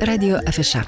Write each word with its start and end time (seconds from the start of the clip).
Radio 0.00 0.38
Afiša. 0.46 0.82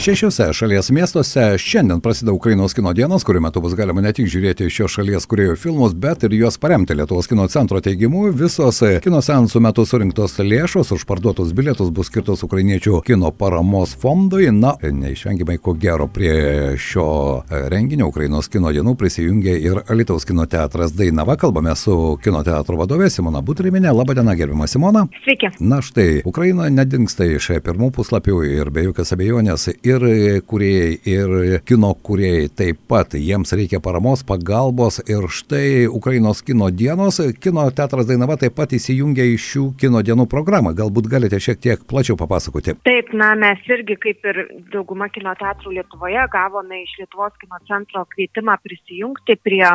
Šešiuose 0.00 0.52
šalies 0.52 0.90
miestuose 0.90 1.58
šiandien 1.58 2.00
prasideda 2.00 2.32
Ukrainos 2.32 2.74
kino 2.74 2.92
dienos, 2.92 3.24
kuriuo 3.24 3.42
metu 3.42 3.60
bus 3.60 3.74
galima 3.76 4.00
ne 4.00 4.12
tik 4.16 4.30
žiūrėti 4.32 4.70
šios 4.72 4.94
šalies 4.96 5.26
kuriejų 5.28 5.58
filmus, 5.60 5.92
bet 5.92 6.22
ir 6.24 6.32
juos 6.38 6.56
paremti. 6.56 6.94
Lietuvos 6.96 7.26
kino 7.28 7.44
centro 7.52 7.82
teigimu, 7.84 8.22
visos 8.32 8.80
kino 9.04 9.20
seansų 9.20 9.60
metu 9.60 9.84
surinktos 9.84 10.38
lėšos 10.40 10.94
už 10.96 11.04
parduotus 11.04 11.50
bilietus 11.52 11.90
bus 11.92 12.08
skirtos 12.08 12.40
ukrainiečių 12.46 13.02
kino 13.04 13.28
paramos 13.28 13.92
fondui. 13.92 14.46
Na, 14.56 14.70
neišvengiamai, 14.80 15.58
ko 15.60 15.74
gero, 15.76 16.06
prie 16.08 16.78
šio 16.80 17.44
renginio 17.50 18.08
Ukrainos 18.08 18.48
kino 18.48 18.72
dienų 18.72 18.96
prisijungė 18.96 19.58
ir 19.66 19.82
Alitaus 19.84 20.24
kino 20.24 20.48
teatras 20.48 20.96
Dainava. 20.96 21.36
Kalbame 21.36 21.76
su 21.76 22.16
kino 22.24 22.40
teatro 22.48 22.80
vadovė 22.80 23.10
Simona 23.12 23.44
Butriminė. 23.44 23.92
Labadiena, 23.92 24.32
gerbima 24.32 24.64
Simona. 24.64 25.04
Sveiki. 25.26 25.52
Na 25.60 25.84
štai, 25.84 26.22
Ukraina 26.24 26.72
nedingsta 26.72 27.28
iš 27.36 27.52
pirmų 27.68 27.92
puslapių 28.00 28.40
ir 28.48 28.72
be 28.72 28.88
jokios 28.88 29.12
abejonės 29.12 29.68
ir 29.90 30.42
kuriejai, 30.48 30.92
ir 31.10 31.62
kino 31.66 31.92
kuriejai 32.06 32.48
taip 32.60 32.80
pat. 32.90 33.16
Jiems 33.18 33.52
reikia 33.56 33.80
paramos, 33.82 34.22
pagalbos 34.26 35.00
ir 35.06 35.26
štai 35.28 35.86
Ukrainos 35.88 36.42
kino 36.46 36.70
dienos. 36.70 37.20
Kino 37.42 37.66
teatras 37.74 38.08
Dainava 38.08 38.38
taip 38.40 38.56
pat 38.58 38.74
įsijungia 38.76 39.26
į 39.32 39.36
šių 39.46 39.64
kino 39.80 40.02
dienų 40.06 40.26
programą. 40.30 40.72
Galbūt 40.78 41.10
galite 41.12 41.40
šiek 41.42 41.60
tiek 41.62 41.84
plačiau 41.90 42.18
papasakoti. 42.20 42.76
Taip, 42.86 43.14
na 43.16 43.32
mes 43.38 43.62
irgi 43.70 43.98
kaip 44.00 44.30
ir 44.32 44.42
dauguma 44.72 45.10
kino 45.12 45.34
teatrų 45.40 45.76
Lietuvoje 45.78 46.26
gavome 46.32 46.82
iš 46.84 46.96
Lietuvos 47.00 47.34
kino 47.40 47.60
centro 47.68 48.04
kvietimą 48.14 48.56
prisijungti 48.64 49.38
prie 49.44 49.66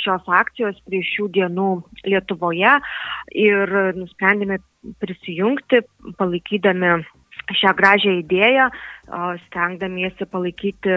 šios 0.00 0.28
akcijos, 0.40 0.78
prie 0.88 1.02
šių 1.06 1.30
dienų 1.38 1.70
Lietuvoje 2.06 2.78
ir 3.44 3.76
nusprendėme 3.98 4.60
prisijungti, 5.00 5.80
palaikydami 6.18 6.98
šią 7.52 7.74
gražią 7.76 8.18
idėją, 8.22 8.68
stengdamiesi 9.46 10.26
palaikyti 10.30 10.94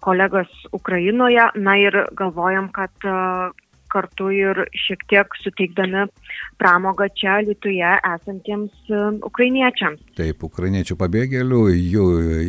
kolegas 0.00 0.48
Ukrainoje. 0.72 1.50
Na 1.54 1.76
ir 1.80 2.06
galvojam, 2.16 2.68
kad 2.72 2.92
kartu 3.92 4.30
ir 4.34 4.64
šiek 4.86 5.04
tiek 5.10 5.36
suteikdami 5.42 6.06
pramogą 6.60 7.08
čia 7.16 7.40
Lietuvoje 7.44 7.92
esantiems 8.04 8.90
ukrainiečiams. 9.26 10.00
Taip, 10.18 10.42
ukrainiečių 10.44 10.96
pabėgėlių 11.00 11.60
jų 11.74 12.06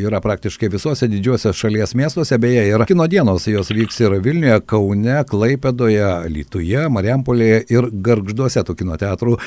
yra 0.07 0.19
praktiškai 0.23 0.69
visose 0.73 1.07
didžiuose 1.11 1.53
šalies 1.55 1.95
miestuose, 1.97 2.37
beje, 2.41 2.65
ir 2.69 2.85
kino 2.89 3.07
dienos 3.11 3.47
jos 3.47 3.71
vyks 3.71 4.01
ir 4.03 4.17
Vilniuje, 4.23 4.59
Kaune, 4.67 5.17
Klaipėdoje, 5.29 6.09
Lietuvoje, 6.31 6.85
Mariampolėje 6.91 7.61
ir 7.71 7.87
Gargžduose 8.03 8.63
tų 8.67 8.75
kino 8.81 8.97
teatrų. 8.99 9.37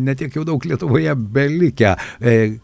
Netiek 0.00 0.34
jau 0.36 0.46
daug 0.48 0.64
Lietuvoje 0.64 1.14
belikę. 1.14 1.94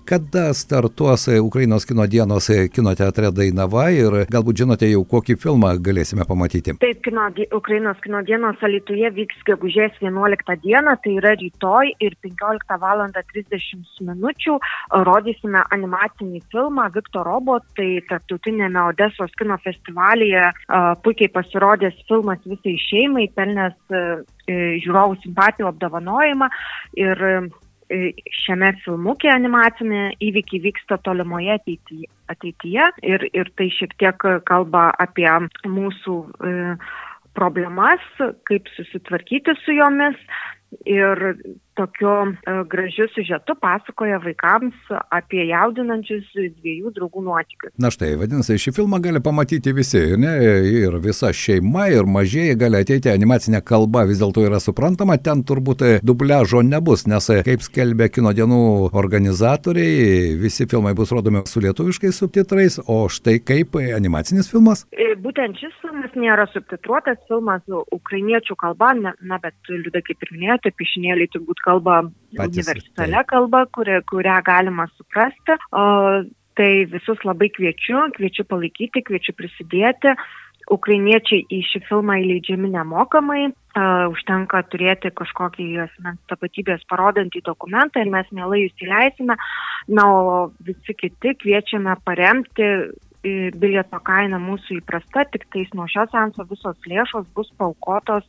Kada 0.08 0.50
startuos 0.56 1.28
Ukrainos 1.40 1.86
kino 1.88 2.06
dienos 2.10 2.48
kino 2.74 2.94
teatre 2.96 3.30
Dainava 3.34 3.90
ir 3.94 4.22
galbūt 4.32 4.64
žinote 4.64 4.88
jau 4.90 5.04
kokį 5.08 5.36
filmą 5.40 5.74
galėsime 5.82 6.26
pamatyti? 6.28 6.76
Taip, 6.80 7.02
kino, 7.04 7.28
Ukrainos 7.56 8.00
kino 8.04 8.22
dienos 8.26 8.60
Lietuvoje 8.80 9.10
vyks 9.12 9.42
gegužės 9.44 9.92
11 10.00 10.56
dieną, 10.64 10.96
tai 11.04 11.12
yra 11.20 11.34
rytoj 11.36 11.92
ir 12.00 12.16
15 12.24 12.78
val. 12.80 13.00
30 13.10 14.00
minučių. 14.08 14.56
Rodysime 15.06 15.62
animacinį 15.72 16.40
filmą 16.52 16.88
Viktor 16.94 17.26
Robot, 17.28 17.64
tai 17.76 18.00
tarptautinėme 18.08 18.80
Odesos 18.90 19.32
kino 19.38 19.56
festivalyje 19.64 20.50
puikiai 21.04 21.30
pasirodęs 21.32 21.96
filmas 22.08 22.40
visai 22.44 22.76
šeimai, 22.88 23.28
pelnęs 23.36 23.76
uh, 23.92 24.22
žiūrovų 24.48 25.20
simpatijų 25.22 25.70
apdovanojimą. 25.70 26.50
Ir 27.00 27.24
uh, 27.30 27.50
šiame 28.44 28.72
filmuke 28.84 29.30
animacinė 29.32 30.14
įvykiai 30.22 30.62
vyksta 30.68 30.98
tolimoje 31.04 31.56
ateityje, 31.56 32.08
ateityje. 32.30 32.88
Ir, 33.06 33.26
ir 33.34 33.50
tai 33.58 33.68
šiek 33.74 33.94
tiek 34.00 34.26
kalba 34.46 34.90
apie 35.02 35.28
mūsų 35.66 36.16
e, 36.30 36.52
problemas, 37.34 38.02
kaip 38.48 38.68
susitvarkyti 38.76 39.54
su 39.64 39.76
jomis 39.76 40.18
ir 40.86 41.34
tokiu 41.80 42.14
gražiu 42.70 43.08
siužetu 43.14 43.56
pasakoja 43.60 44.20
vaikams 44.24 44.94
apie 45.10 45.46
jaudinančius 45.48 46.28
dviejų 46.36 46.92
draugų 46.96 47.24
nuotykius. 47.26 47.74
Na 47.80 47.90
štai, 47.92 48.14
vadinasi, 48.20 48.58
šį 48.60 48.74
filmą 48.76 49.00
gali 49.02 49.22
pamatyti 49.24 49.74
visi, 49.76 50.02
ne? 50.20 50.34
ir 50.70 50.96
visa 51.02 51.32
šeima, 51.34 51.88
ir 51.94 52.08
mažieji 52.08 52.58
gali 52.60 52.80
ateiti, 52.80 53.10
animacinė 53.12 53.62
kalba 53.66 54.04
vis 54.08 54.20
dėlto 54.22 54.44
yra 54.46 54.60
suprantama, 54.62 55.18
ten 55.18 55.44
turbūt 55.46 55.84
dubležo 56.06 56.62
nebus, 56.66 57.06
nes, 57.10 57.30
kaip 57.46 57.64
skelbia 57.64 58.10
kino 58.12 58.32
dienų 58.36 58.60
organizatoriai, 59.00 60.34
visi 60.40 60.68
filmai 60.70 60.94
bus 60.98 61.12
rodomi 61.14 61.44
su 61.48 61.62
lietuviškais 61.64 62.20
subtitrais, 62.22 62.80
o 62.86 63.02
štai 63.12 63.38
kaip 63.44 63.78
animacinis 63.80 64.50
filmas? 64.52 64.86
Būtent 65.20 65.58
šis 65.60 65.74
filmas 65.82 66.14
nėra 66.18 66.46
subtitruotas, 66.52 67.20
filmas 67.28 67.62
ukrainiečių 67.94 68.56
kalba, 68.60 68.92
na, 68.98 69.14
na 69.20 69.38
bet 69.42 69.54
liūdai 69.70 70.02
kaip 70.06 70.24
ir 70.26 70.32
minėjote, 70.36 70.72
piešinėliai 70.78 71.30
turbūt 71.34 71.60
kalba 71.64 71.69
universalia 72.36 73.24
kalba, 73.28 73.64
kurią, 73.74 74.02
kurią 74.10 74.36
galima 74.46 74.86
suprasti. 74.96 75.56
O, 75.72 75.82
tai 76.58 76.70
visus 76.90 77.22
labai 77.24 77.50
kviečiu, 77.54 78.10
kviečiu 78.16 78.46
palaikyti, 78.50 79.04
kviečiu 79.06 79.36
prisidėti. 79.38 80.14
Ukrainiečiai 80.70 81.46
į 81.50 81.60
šį 81.66 81.80
filmą 81.88 82.14
įleidžiami 82.20 82.68
nemokamai, 82.70 83.48
uh, 83.50 84.04
užtenka 84.12 84.60
turėti 84.70 85.10
kažkokį 85.18 85.66
asmens 85.82 86.20
tapatybės 86.30 86.84
parodantį 86.90 87.42
dokumentą 87.48 88.04
ir 88.04 88.12
mes 88.12 88.28
mielai 88.36 88.60
jūs 88.66 88.84
įleisime. 88.86 89.34
Na, 89.90 90.04
o 90.06 90.36
visi 90.62 90.94
kiti 90.94 91.34
kviečiame 91.42 91.96
paremti 92.06 92.68
bilieto 93.22 94.00
kaina 94.06 94.38
mūsų 94.40 94.78
įprasta, 94.80 95.26
tik 95.32 95.46
tais 95.52 95.70
nuo 95.76 95.86
šios 95.90 96.10
seanso 96.12 96.46
visos 96.50 96.76
lėšos 96.88 97.26
bus 97.36 97.50
paukotos 97.60 98.24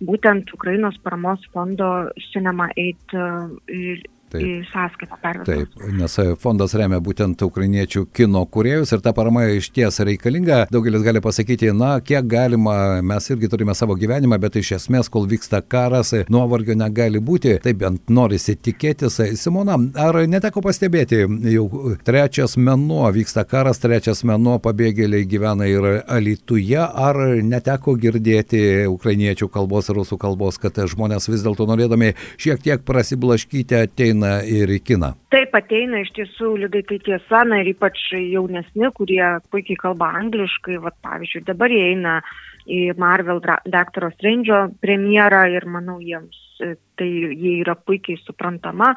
būtent 0.00 0.52
Ukrainos 0.54 0.98
paramos 1.02 1.42
fondo 1.52 2.10
Cinema 2.32 2.68
8 2.76 4.06
Taip. 4.32 4.42
į 4.42 4.54
sąskaitą 4.72 5.16
pervestos. 5.22 5.68
Taip, 5.76 5.92
nes 5.94 6.16
fondas 6.42 6.74
remia 6.74 6.98
būtent 7.02 7.42
ukrainiečių 7.46 8.06
kino 8.16 8.42
kuriejus 8.50 8.90
ir 8.96 9.02
ta 9.04 9.12
parama 9.14 9.44
iš 9.54 9.68
ties 9.74 10.00
reikalinga. 10.02 10.64
Daugelis 10.72 11.04
gali 11.06 11.22
pasakyti, 11.22 11.70
na, 11.76 11.96
kiek 12.02 12.26
galima, 12.26 12.74
mes 13.06 13.30
irgi 13.30 13.50
turime 13.52 13.74
savo 13.78 13.94
gyvenimą, 13.98 14.38
bet 14.42 14.58
iš 14.58 14.72
esmės, 14.80 15.10
kol 15.12 15.28
vyksta 15.30 15.60
karas, 15.62 16.10
nuovargio 16.32 16.74
negali 16.78 17.22
būti, 17.22 17.56
taip 17.62 17.78
bent 17.84 18.10
norisi 18.10 18.56
tikėtis. 18.58 19.20
Simona, 19.38 19.78
ar 20.02 20.18
neteko 20.26 20.64
pastebėti, 20.64 21.22
jau 21.52 21.94
trečias 22.06 22.56
menuo 22.58 23.06
vyksta 23.14 23.46
karas, 23.46 23.78
trečias 23.82 24.24
menuo 24.26 24.58
pabėgėliai 24.64 25.28
gyvena 25.30 25.70
ir 25.70 25.88
Alituje, 26.16 26.80
ar 26.82 27.16
neteko 27.46 27.94
girdėti 28.00 28.60
ukrainiečių 28.90 29.48
kalbos 29.54 29.90
ir 29.90 30.00
rusų 30.00 30.18
kalbos, 30.18 30.58
kad 30.58 30.82
žmonės 30.90 31.30
vis 31.30 31.46
dėlto 31.46 31.68
norėdami 31.70 32.14
šiek 32.42 32.62
tiek 32.64 32.82
prasiblaškyti 32.86 33.78
ateina 33.84 34.15
ateina 34.16 34.42
ir 34.44 34.70
į 34.70 34.80
kiną. 34.84 35.14
Taip 35.30 35.54
ateina 35.54 36.00
iš 36.00 36.12
tiesų, 36.16 36.56
lygiai 36.64 36.84
tai 36.88 36.98
tiesa, 37.04 37.44
na 37.44 37.60
ir 37.60 37.74
ypač 37.74 37.98
jaunesni, 38.12 38.90
kurie 38.94 39.40
puikiai 39.50 39.76
kalba 39.76 40.12
angliškai, 40.20 40.78
va, 40.78 40.92
pavyzdžiui, 41.02 41.44
dabar 41.46 41.70
jie 41.70 41.92
eina 41.92 42.20
į 42.66 42.96
Marvel 42.98 43.40
Daktaro 43.40 44.10
Strange'o 44.16 44.70
premjerą 44.80 45.46
ir 45.52 45.66
manau 45.66 46.00
jiems 46.00 46.45
tai 46.58 47.08
jie 47.08 47.52
yra 47.60 47.74
puikiai 47.76 48.18
suprantama. 48.22 48.92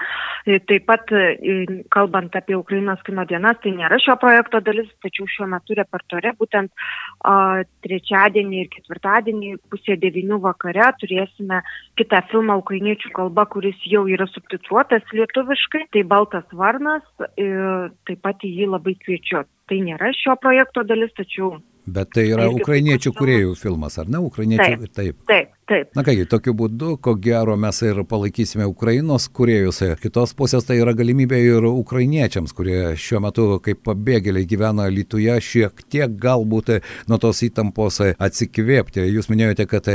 Taip 0.45 0.85
pat, 0.87 1.11
kalbant 1.93 2.35
apie 2.35 2.57
Ukrainos 2.57 3.01
kino 3.07 3.25
dienas, 3.29 3.59
tai 3.63 3.73
nėra 3.75 3.99
šio 4.01 4.15
projekto 4.21 4.61
dalis, 4.63 4.89
tačiau 5.03 5.27
šiuo 5.29 5.49
metu 5.51 5.77
repertore 5.77 6.33
būtent 6.39 6.71
a, 7.27 7.63
trečiadienį 7.85 8.63
ir 8.63 8.71
ketvirtadienį 8.75 9.53
pusė 9.71 9.99
devinių 9.99 10.39
vakare 10.43 10.91
turėsime 11.01 11.61
kitą 11.99 12.23
filmą 12.31 12.59
ukrainiečių 12.63 13.13
kalba, 13.15 13.45
kuris 13.51 13.79
jau 13.91 14.05
yra 14.07 14.27
subtitruotas 14.31 15.03
lietuviškai, 15.13 15.87
tai 15.93 16.05
Baltas 16.07 16.47
Varnas, 16.55 17.05
ir 17.37 17.91
taip 18.07 18.23
pat 18.23 18.45
į 18.47 18.53
jį 18.61 18.71
labai 18.75 18.95
kviečiu. 19.03 19.43
Tai 19.69 19.77
nėra 19.85 20.09
šio 20.17 20.33
projekto 20.41 20.81
dalis, 20.87 21.11
tačiau 21.17 21.59
Bet 21.89 22.11
tai 22.13 22.25
yra 22.29 22.47
ukrainiečių 22.53 23.11
kuriejų 23.17 23.53
filmas, 23.57 23.97
ar 24.01 24.09
ne? 24.11 24.21
Ukrainiečių, 24.21 24.89
taip. 24.93 24.97
Taip. 24.99 25.21
taip. 25.29 25.55
Taip. 25.69 25.91
Na 25.93 26.01
kągi, 26.05 26.25
tokiu 26.25 26.55
būdu, 26.57 26.95
ko 27.03 27.13
gero, 27.21 27.53
mes 27.59 27.77
ir 27.85 28.01
palaikysime 28.09 28.65
Ukrainos 28.65 29.27
kuriejus. 29.29 29.83
Kitos 30.01 30.33
pusės 30.37 30.65
tai 30.65 30.79
yra 30.81 30.95
galimybė 30.97 31.37
ir 31.45 31.67
ukrainiečiams, 31.69 32.55
kurie 32.57 32.95
šiuo 32.97 33.21
metu 33.21 33.45
kaip 33.61 33.83
pabėgėliai 33.85 34.47
gyvena 34.49 34.87
Lietuvoje, 34.89 35.35
šiek 35.45 35.83
tiek 35.85 36.15
galbūt 36.21 36.71
nuo 37.11 37.19
tos 37.21 37.43
įtampos 37.45 38.01
atsikvėpti. 38.17 39.05
Jūs 39.13 39.29
minėjote, 39.29 39.67
kad 39.69 39.91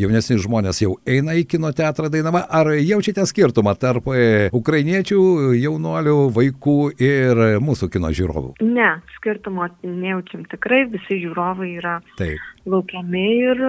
jaunesni 0.00 0.40
žmonės 0.40 0.82
jau 0.86 0.94
eina 1.04 1.36
į 1.36 1.44
kino 1.52 1.74
teatrą 1.76 2.08
Dainava. 2.12 2.46
Ar 2.48 2.72
jaučiate 2.78 3.26
skirtumą 3.28 3.76
tarp 3.76 4.08
ukrainiečių, 4.56 5.20
jaunuolių, 5.60 6.16
vaikų 6.40 6.78
ir 6.96 7.44
mūsų 7.60 7.92
kino 7.92 8.14
žiūrovų? 8.16 8.56
Ne, 8.64 8.94
skirtumo 9.18 9.68
nejaučiam 9.84 10.48
tikrai, 10.48 10.86
visi 10.88 11.20
žiūrovai 11.26 11.74
yra 11.76 11.98
Taip. 12.18 12.40
Laukiami 12.68 13.24
ir, 13.42 13.62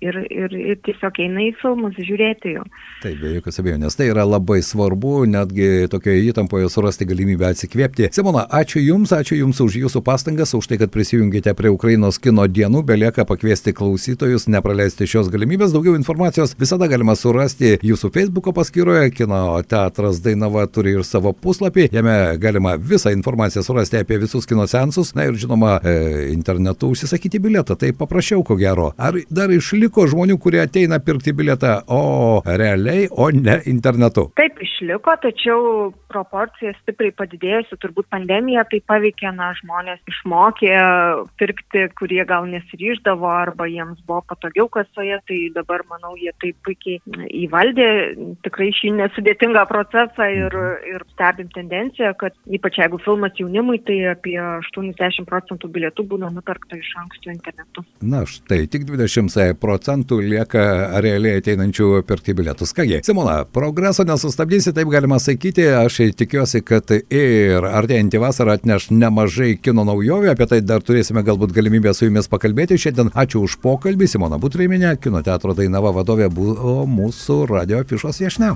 ir, 0.00 0.18
ir, 0.30 0.56
ir 0.72 0.78
tiesiog 0.86 1.20
eina 1.24 1.44
į 1.46 1.52
filmus 1.60 1.96
žiūrėti 1.98 2.56
jų. 2.56 2.64
Taip, 3.02 3.18
be 3.20 3.32
jokios 3.36 3.60
abejonės. 3.62 3.96
Tai 3.98 4.08
yra 4.10 4.24
labai 4.26 4.58
svarbu, 4.64 5.14
netgi 5.30 5.88
tokioje 5.92 6.24
įtampoje 6.30 6.70
surasti 6.72 7.08
galimybę 7.08 7.50
atsikvėpti. 7.50 8.10
Simona, 8.16 8.46
ačiū 8.60 8.82
Jums, 8.82 9.12
ačiū 9.16 9.38
Jums 9.40 9.60
už 9.64 9.78
Jūsų 9.82 10.02
pastangas, 10.06 10.54
už 10.56 10.70
tai, 10.70 10.80
kad 10.80 10.92
prisijungėte 10.94 11.54
prie 11.58 11.72
Ukrainos 11.72 12.20
kino 12.22 12.46
dienų. 12.48 12.82
Belieka 12.88 13.26
pakviesti 13.28 13.74
klausytojus, 13.76 14.48
nepraleisti 14.52 15.08
šios 15.10 15.30
galimybės. 15.32 15.74
Daugiau 15.74 15.96
informacijos 15.98 16.56
visada 16.58 16.88
galima 16.90 17.16
surasti 17.18 17.76
Jūsų 17.84 18.12
Facebook 18.14 18.50
paskyroje. 18.56 19.10
Kino 19.16 19.42
teatras 19.68 20.22
Dainava 20.24 20.66
turi 20.70 20.96
ir 20.96 21.04
savo 21.06 21.32
puslapį. 21.32 21.88
Jame 21.94 22.16
galima 22.42 22.76
visą 22.76 23.12
informaciją 23.14 23.64
surasti 23.66 24.00
apie 24.00 24.20
visus 24.22 24.48
kino 24.48 24.66
sensus. 24.70 25.14
Na 25.16 25.26
ir 25.28 25.38
žinoma, 25.38 25.78
e, 25.82 26.32
internetu 26.32 26.90
užsisakyti 26.94 27.40
bilietą. 27.42 27.76
Tai 27.78 27.85
paprasčiau, 27.92 28.42
ko 28.46 28.56
gero. 28.58 28.90
Ar 28.98 29.18
dar 29.30 29.52
išliko 29.54 30.06
žmonių, 30.10 30.38
kurie 30.42 30.62
ateina 30.64 30.98
pirkti 30.98 31.34
bilietą, 31.36 31.78
o 31.86 32.42
realiai, 32.46 33.06
o 33.10 33.30
ne 33.30 33.60
internetu? 33.70 34.30
Taip, 34.40 34.58
išliko, 34.76 35.14
tačiau 35.22 35.92
proporcija 36.12 36.74
stipriai 36.82 37.14
padidėjusi, 37.16 37.78
turbūt 37.80 38.08
pandemija 38.12 38.64
tai 38.70 38.80
paveikė, 38.86 39.32
na, 39.36 39.52
žmonės 39.60 40.00
išmokė 40.10 40.74
pirkti, 41.40 41.86
kurie 41.98 42.22
gal 42.28 42.46
nesiryždavo 42.50 43.28
arba 43.30 43.68
jiems 43.70 44.00
buvo 44.06 44.22
patogiau 44.28 44.68
kasoje, 44.68 45.18
tai 45.28 45.38
dabar, 45.54 45.84
manau, 45.90 46.14
jie 46.20 46.32
taip 46.42 46.58
puikiai 46.66 47.00
įvaldė 47.46 47.88
tikrai 48.46 48.70
šį 48.76 48.92
nesudėtingą 49.00 49.66
procesą 49.70 50.28
ir, 50.32 50.52
mhm. 50.52 50.86
ir 50.92 51.06
stebim 51.14 51.50
tendenciją, 51.54 52.12
kad 52.20 52.36
ypač 52.46 52.80
jeigu 52.82 53.00
filmas 53.04 53.36
jaunimui, 53.40 53.80
tai 53.86 53.98
apie 54.12 54.36
80 54.40 55.26
procentų 55.28 55.70
bilietų 55.72 56.06
būna 56.12 56.30
nupirkta 56.34 56.78
iš 56.78 56.92
anksto 57.00 57.32
internetu. 57.32 57.84
Na 58.04 58.24
štai, 58.28 58.64
tik 58.70 58.86
20 58.88 59.56
procentų 59.62 60.20
lieka 60.24 60.66
realiai 61.04 61.40
ateinančių 61.40 62.02
pirkti 62.06 62.36
bilietus. 62.36 62.74
Kągi, 62.76 63.00
Simona, 63.06 63.40
progreso 63.48 64.04
nesustabdysi, 64.66 64.74
taip 64.74 64.90
galima 64.90 65.18
sakyti. 65.18 65.68
Aš 65.68 65.96
tikiuosi, 66.16 66.62
kad 66.64 66.90
ir 67.10 67.64
artėjantį 67.64 68.20
vasarą 68.20 68.56
atneš 68.56 68.90
nemažai 68.90 69.56
kino 69.60 69.84
naujovių. 69.84 70.30
Apie 70.30 70.46
tai 70.46 70.60
dar 70.60 70.82
turėsime 70.82 71.22
galbūt 71.22 71.52
galimybę 71.52 71.94
su 71.94 72.06
jumis 72.06 72.28
pakalbėti. 72.28 72.78
Šiandien 72.78 73.10
ačiū 73.14 73.44
už 73.44 73.58
pokalbį. 73.62 74.08
Simona 74.08 74.38
Butrėminė, 74.38 74.96
kino 75.00 75.22
teatro 75.22 75.54
Dainava 75.54 75.92
vadovė, 75.92 76.28
buvo 76.28 76.84
mūsų 76.86 77.46
radio 77.50 77.82
afišos 77.82 78.20
viešne. 78.20 78.54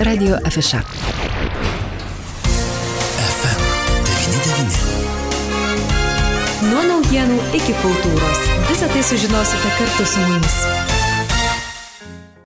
Radio 0.00 0.38
afiša. 0.44 0.82
Nuo 6.68 6.84
naujienų 6.84 7.40
iki 7.56 7.74
kultūros. 7.82 8.44
Visą 8.68 8.90
tai 8.92 9.02
sužinosite 9.06 9.74
kartu 9.78 10.06
su 10.06 10.28
mumis. 10.28 10.87